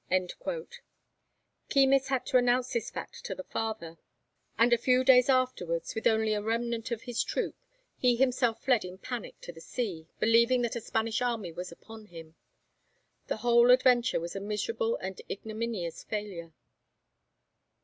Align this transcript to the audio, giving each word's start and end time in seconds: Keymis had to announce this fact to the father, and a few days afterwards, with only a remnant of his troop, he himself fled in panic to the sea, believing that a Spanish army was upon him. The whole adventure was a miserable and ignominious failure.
Keymis 1.69 2.07
had 2.07 2.25
to 2.25 2.37
announce 2.39 2.73
this 2.73 2.89
fact 2.89 3.23
to 3.23 3.35
the 3.35 3.43
father, 3.43 3.99
and 4.57 4.73
a 4.73 4.77
few 4.79 5.03
days 5.03 5.29
afterwards, 5.29 5.93
with 5.93 6.07
only 6.07 6.33
a 6.33 6.41
remnant 6.41 6.89
of 6.89 7.03
his 7.03 7.23
troop, 7.23 7.53
he 7.99 8.15
himself 8.15 8.63
fled 8.63 8.83
in 8.83 8.97
panic 8.97 9.39
to 9.41 9.51
the 9.51 9.61
sea, 9.61 10.07
believing 10.19 10.63
that 10.63 10.75
a 10.75 10.81
Spanish 10.81 11.21
army 11.21 11.51
was 11.51 11.71
upon 11.71 12.07
him. 12.07 12.33
The 13.27 13.37
whole 13.45 13.69
adventure 13.69 14.19
was 14.19 14.35
a 14.35 14.39
miserable 14.39 14.95
and 14.97 15.21
ignominious 15.29 16.03
failure. 16.03 16.51